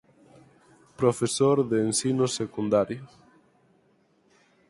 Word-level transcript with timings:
Profesor 0.97 1.63
de 1.69 1.77
ensino 1.87 2.27
secundario. 2.27 3.07